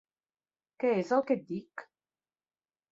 Què 0.85 0.93
és 1.03 1.11
el 1.19 1.23
que 1.29 1.39
et 1.41 1.47
dic? 1.53 1.87